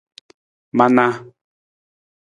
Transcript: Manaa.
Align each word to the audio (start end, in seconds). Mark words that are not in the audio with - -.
Manaa. 0.77 1.13